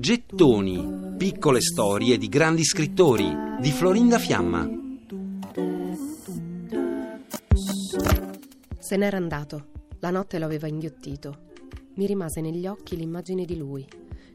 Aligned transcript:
Gettoni, 0.00 1.16
piccole 1.18 1.60
storie 1.60 2.16
di 2.16 2.28
grandi 2.30 2.64
scrittori 2.64 3.30
di 3.60 3.70
Florinda 3.70 4.18
Fiamma. 4.18 4.66
Se 8.78 8.96
n'era 8.96 9.18
andato, 9.18 9.66
la 9.98 10.08
notte 10.08 10.38
lo 10.38 10.46
aveva 10.46 10.66
inghiottito. 10.66 11.50
Mi 11.96 12.06
rimase 12.06 12.40
negli 12.40 12.66
occhi 12.66 12.96
l'immagine 12.96 13.44
di 13.44 13.58
lui, 13.58 13.86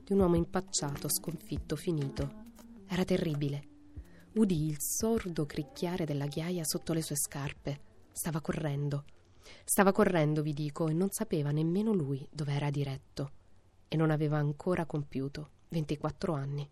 di 0.04 0.13
un 0.13 0.20
uomo 0.20 0.36
impacciato, 0.36 1.09
sconfitto, 1.09 1.75
finito. 1.75 2.31
Era 2.88 3.04
terribile. 3.04 3.63
Udì 4.36 4.68
il 4.68 4.77
sordo 4.77 5.47
cricchiare 5.47 6.05
della 6.05 6.27
ghiaia 6.27 6.63
sotto 6.63 6.93
le 6.93 7.02
sue 7.02 7.16
scarpe. 7.16 7.79
Stava 8.11 8.41
correndo. 8.41 9.05
Stava 9.63 9.91
correndo, 9.91 10.43
vi 10.43 10.54
dico, 10.54 10.88
e 10.88 10.93
non 10.93 11.09
sapeva 11.09 11.50
nemmeno 11.50 11.93
lui 11.93 12.23
dove 12.31 12.54
era 12.54 12.70
diretto 12.70 13.31
e 13.89 13.97
non 13.97 14.11
aveva 14.11 14.37
ancora 14.37 14.85
compiuto 14.85 15.49
24 15.70 16.34
anni. 16.34 16.70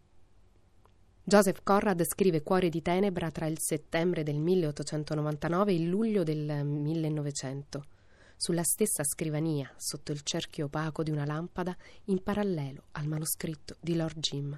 Joseph 1.23 1.59
Conrad 1.61 2.01
scrive 2.05 2.41
Cuore 2.41 2.69
di 2.69 2.81
tenebra 2.81 3.31
tra 3.31 3.47
il 3.47 3.59
settembre 3.59 4.23
del 4.23 4.39
1899 4.39 5.71
e 5.71 5.75
il 5.75 5.89
luglio 5.89 6.23
del 6.23 6.63
1900, 6.63 7.85
sulla 8.37 8.63
stessa 8.63 9.03
scrivania, 9.03 9.69
sotto 9.75 10.13
il 10.13 10.21
cerchio 10.21 10.67
opaco 10.67 11.03
di 11.03 11.11
una 11.11 11.25
lampada, 11.25 11.75
in 12.05 12.23
parallelo 12.23 12.83
al 12.91 13.07
manoscritto 13.07 13.75
di 13.81 13.95
Lord 13.97 14.19
Jim. 14.19 14.57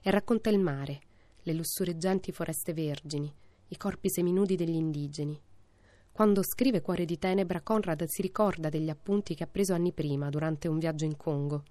E 0.00 0.10
racconta 0.10 0.48
il 0.48 0.58
mare, 0.58 1.00
le 1.42 1.52
lussureggianti 1.52 2.32
foreste 2.32 2.72
vergini, 2.72 3.30
i 3.68 3.76
corpi 3.76 4.08
seminudi 4.08 4.56
degli 4.56 4.74
indigeni. 4.74 5.38
Quando 6.12 6.42
scrive 6.42 6.80
Cuore 6.80 7.04
di 7.04 7.18
tenebra, 7.18 7.60
Conrad 7.60 8.04
si 8.06 8.22
ricorda 8.22 8.70
degli 8.70 8.88
appunti 8.88 9.34
che 9.34 9.42
ha 9.44 9.48
preso 9.48 9.74
anni 9.74 9.92
prima 9.92 10.30
durante 10.30 10.66
un 10.66 10.78
viaggio 10.78 11.04
in 11.04 11.18
Congo 11.18 11.62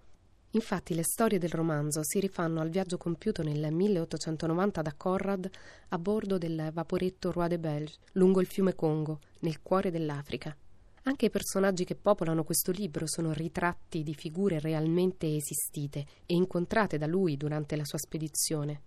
Infatti 0.56 0.96
le 0.96 1.04
storie 1.04 1.38
del 1.38 1.50
romanzo 1.50 2.02
si 2.02 2.18
rifanno 2.18 2.62
al 2.62 2.70
viaggio 2.70 2.98
compiuto 2.98 3.44
nel 3.44 3.74
1890 3.74 4.82
da 4.82 4.94
Conrad 4.96 5.50
a 5.90 5.98
bordo 6.00 6.38
del 6.38 6.70
vaporetto 6.72 7.34
Roi 7.34 7.50
de 7.50 7.60
Belge 7.60 7.96
lungo 8.14 8.40
il 8.40 8.48
fiume 8.48 8.74
Congo, 8.74 9.20
nel 9.40 9.62
cuore 9.62 9.92
dell'Africa. 9.92 10.56
Anche 11.04 11.26
i 11.26 11.30
personaggi 11.30 11.84
che 11.84 11.96
popolano 11.96 12.46
questo 12.46 12.72
libro 12.72 13.06
sono 13.06 13.34
ritratti 13.34 14.02
di 14.02 14.14
figure 14.14 14.62
realmente 14.62 15.36
esistite 15.36 16.06
e 16.26 16.36
incontrate 16.36 16.98
da 16.98 17.06
lui 17.06 17.36
durante 17.36 17.76
la 17.76 17.84
sua 17.84 18.00
spedizione. 18.00 18.82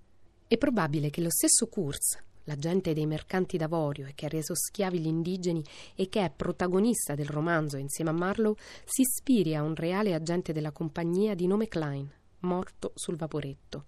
È 0.48 0.57
probabile 0.57 1.11
che 1.11 1.20
lo 1.20 1.31
stesso 1.31 1.67
Kurz, 1.67 2.17
l'agente 2.49 2.95
dei 2.95 3.07
mercanti 3.07 3.59
d'avorio 3.59 4.07
e 4.07 4.15
che 4.15 4.25
ha 4.25 4.31
reso 4.31 4.55
schiavi 4.55 4.99
gli 4.99 5.07
indigeni 5.07 5.63
e 5.95 6.09
che 6.09 6.25
è 6.25 6.33
protagonista 6.35 7.15
del 7.15 7.29
romanzo 7.29 7.77
insieme 7.77 8.11
a 8.11 8.15
Marlowe, 8.15 8.57
si 8.85 9.03
ispiri 9.03 9.55
a 9.55 9.63
un 9.63 9.75
reale 9.75 10.15
agente 10.15 10.53
della 10.53 10.73
compagnia 10.73 11.35
di 11.35 11.47
nome 11.47 11.69
Klein, 11.69 12.11
morto 12.41 12.93
sul 12.95 13.17
vaporetto. 13.17 13.85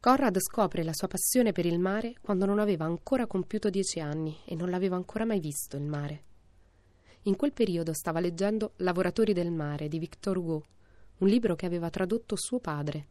Conrad 0.00 0.36
scopre 0.40 0.82
la 0.82 0.92
sua 0.92 1.06
passione 1.06 1.52
per 1.52 1.64
il 1.64 1.78
mare 1.78 2.14
quando 2.20 2.44
non 2.44 2.58
aveva 2.58 2.84
ancora 2.84 3.28
compiuto 3.28 3.70
dieci 3.70 4.00
anni 4.00 4.36
e 4.44 4.56
non 4.56 4.68
l'aveva 4.68 4.96
ancora 4.96 5.24
mai 5.24 5.38
visto 5.38 5.76
il 5.76 5.84
mare. 5.84 6.24
In 7.22 7.36
quel 7.36 7.52
periodo 7.52 7.92
stava 7.94 8.18
leggendo 8.18 8.72
Lavoratori 8.78 9.32
del 9.32 9.52
mare 9.52 9.86
di 9.86 10.00
Victor 10.00 10.36
Hugo, 10.36 10.64
un 11.18 11.28
libro 11.28 11.54
che 11.54 11.66
aveva 11.66 11.88
tradotto 11.88 12.34
suo 12.36 12.58
padre 12.58 13.06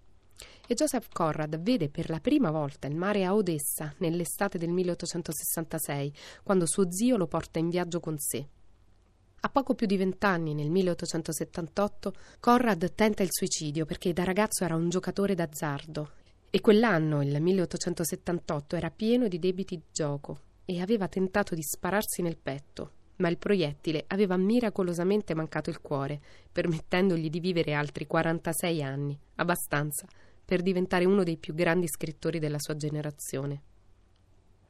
e 0.68 0.74
Joseph 0.74 1.08
Conrad 1.12 1.60
vede 1.60 1.90
per 1.90 2.10
la 2.10 2.20
prima 2.20 2.52
volta 2.52 2.88
il 2.88 2.96
mare 2.96 3.26
a 3.26 3.36
Odessa 3.36 3.94
nell'estate 3.98 4.58
del 4.58 4.72
1866, 4.72 6.14
quando 6.44 6.66
suo 6.66 6.92
zio 6.92 7.18
lo 7.18 7.28
porta 7.28 7.60
in 7.60 7.70
viaggio 7.70 8.00
con 8.00 8.18
sé. 8.18 8.48
A 9.42 9.50
poco 9.50 9.74
più 9.74 9.88
di 9.88 9.98
vent'anni, 9.98 10.54
nel 10.54 10.70
1878, 10.70 12.14
Conrad 12.40 12.94
tenta 12.94 13.24
il 13.24 13.32
suicidio 13.32 13.86
perché 13.86 14.14
da 14.14 14.24
ragazzo 14.24 14.64
era 14.64 14.76
un 14.76 14.88
giocatore 14.90 15.34
d'azzardo 15.34 16.12
e 16.50 16.62
quell'anno, 16.62 17.22
il 17.24 17.42
1878, 17.42 18.76
era 18.76 18.92
pieno 18.92 19.28
di 19.28 19.40
debiti 19.40 19.78
di 19.78 19.84
gioco 19.92 20.40
e 20.66 20.82
aveva 20.82 21.08
tentato 21.08 21.56
di 21.56 21.64
spararsi 21.64 22.22
nel 22.22 22.38
petto, 22.38 22.92
ma 23.18 23.30
il 23.30 23.38
proiettile 23.38 24.04
aveva 24.08 24.38
miracolosamente 24.38 25.34
mancato 25.34 25.70
il 25.70 25.82
cuore, 25.82 26.22
permettendogli 26.52 27.30
di 27.30 27.40
vivere 27.40 27.74
altri 27.74 28.06
46 28.06 28.84
anni, 28.84 29.18
abbastanza 29.36 30.06
per 30.52 30.64
diventare 30.64 31.06
uno 31.06 31.24
dei 31.24 31.38
più 31.38 31.54
grandi 31.54 31.88
scrittori 31.88 32.38
della 32.38 32.60
sua 32.60 32.76
generazione. 32.76 33.62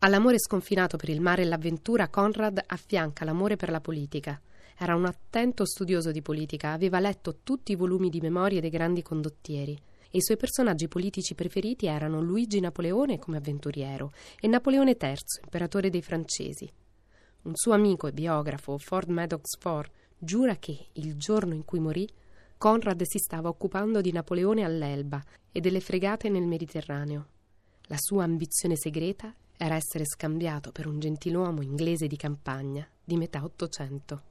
All'amore 0.04 0.38
sconfinato 0.38 0.96
per 0.96 1.10
il 1.10 1.22
mare 1.22 1.42
e 1.42 1.46
l'avventura, 1.46 2.08
Conrad 2.08 2.62
affianca 2.68 3.26
l'amore 3.26 3.56
per 3.56 3.72
la 3.72 3.82
politica. 3.82 4.40
Era 4.78 4.96
un 4.96 5.06
attento 5.06 5.66
studioso 5.66 6.12
di 6.12 6.22
politica, 6.22 6.74
aveva 6.74 7.00
letto 7.00 7.40
tutti 7.42 7.72
i 7.72 7.76
volumi 7.76 8.10
di 8.10 8.20
memorie 8.20 8.62
dei 8.62 8.70
grandi 8.70 9.02
condottieri 9.02 9.76
e 10.12 10.20
i 10.20 10.22
suoi 10.22 10.38
personaggi 10.38 10.88
politici 10.88 11.34
preferiti 11.34 11.88
erano 11.88 12.22
Luigi 12.22 12.60
Napoleone 12.60 13.18
come 13.18 13.38
avventuriero 13.38 14.12
e 14.40 14.48
Napoleone 14.48 14.96
III, 15.02 15.16
imperatore 15.46 15.90
dei 15.90 16.04
francesi. 16.04 16.72
Un 17.42 17.56
suo 17.56 17.74
amico 17.74 18.06
e 18.06 18.14
biografo, 18.14 18.78
Ford 18.78 19.10
Maddox 19.10 19.58
Ford, 19.58 19.90
giura 20.16 20.58
che, 20.58 20.90
il 20.94 21.16
giorno 21.18 21.56
in 21.56 21.66
cui 21.66 21.80
morì, 21.80 22.08
Conrad 22.62 23.02
si 23.06 23.18
stava 23.18 23.50
occupando 23.50 24.02
di 24.02 24.12
Napoleone 24.12 24.64
all'Elba 24.64 25.20
e 25.52 25.60
delle 25.62 25.80
fregate 25.80 26.30
nel 26.30 26.46
Mediterraneo. 26.46 27.26
La 27.88 27.96
sua 27.98 28.24
ambizione 28.24 28.76
segreta 28.76 29.34
era 29.58 29.74
essere 29.74 30.06
scambiato 30.06 30.72
per 30.72 30.86
un 30.86 31.00
gentiluomo 31.00 31.64
inglese 31.64 32.06
di 32.06 32.18
campagna 32.18 32.88
di 33.04 33.18
metà 33.18 33.44
Ottocento. 33.44 34.22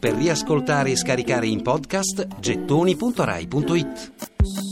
Per 0.00 0.14
riascoltare 0.14 0.90
e 0.90 0.96
scaricare 0.96 1.46
in 1.46 1.62
podcast 1.62 2.26
gettoni.rai.it 2.40 4.67